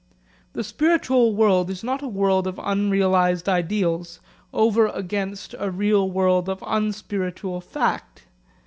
The 0.53 0.63
spiritual 0.63 1.35
world 1.35 1.69
is 1.69 1.83
not 1.83 2.01
a 2.01 2.07
world 2.07 2.47
of 2.47 2.59
unrealised 2.63 3.47
ideals, 3.47 4.19
over 4.51 4.87
against 4.87 5.53
a 5.59 5.69
real 5.69 6.09
world 6.09 6.49
of 6.49 6.63
unspiritual 6.65 7.61
fact. 7.61 8.23